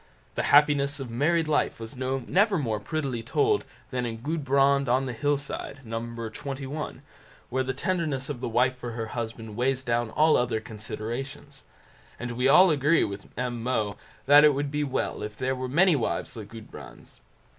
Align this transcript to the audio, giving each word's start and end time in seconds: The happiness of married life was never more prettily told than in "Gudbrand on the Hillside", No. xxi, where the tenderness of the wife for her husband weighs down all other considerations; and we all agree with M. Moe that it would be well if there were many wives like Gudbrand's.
The 0.33 0.41
happiness 0.49 0.99
of 0.99 1.11
married 1.11 1.47
life 1.47 1.79
was 1.79 1.95
never 1.95 2.57
more 2.57 2.79
prettily 2.79 3.21
told 3.21 3.65
than 3.91 4.03
in 4.03 4.17
"Gudbrand 4.23 4.89
on 4.89 5.05
the 5.05 5.13
Hillside", 5.13 5.81
No. 5.85 6.01
xxi, 6.01 6.99
where 7.51 7.61
the 7.63 7.73
tenderness 7.75 8.27
of 8.27 8.41
the 8.41 8.49
wife 8.49 8.75
for 8.75 8.93
her 8.93 9.09
husband 9.13 9.55
weighs 9.55 9.83
down 9.83 10.09
all 10.09 10.37
other 10.37 10.59
considerations; 10.59 11.61
and 12.19 12.31
we 12.31 12.47
all 12.47 12.71
agree 12.71 13.03
with 13.03 13.27
M. 13.37 13.61
Moe 13.61 13.95
that 14.25 14.43
it 14.43 14.55
would 14.55 14.71
be 14.71 14.83
well 14.83 15.21
if 15.21 15.37
there 15.37 15.53
were 15.55 15.69
many 15.69 15.95
wives 15.95 16.35
like 16.35 16.47
Gudbrand's. 16.47 17.21